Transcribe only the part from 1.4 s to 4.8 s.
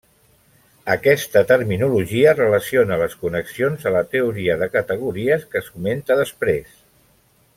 terminologia relaciona les connexions a la teoria de